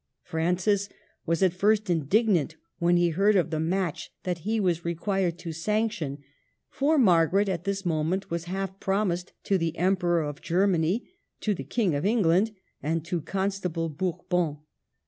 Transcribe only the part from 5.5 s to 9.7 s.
sanction; for Margaret, at this moment, was half promised to